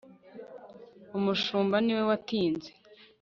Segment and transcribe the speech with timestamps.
[1.17, 2.69] umushumba niwe watinze